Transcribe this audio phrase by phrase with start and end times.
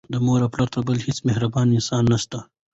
[0.13, 2.39] له مور پرته بل هيڅ مهربانه انسان نسته.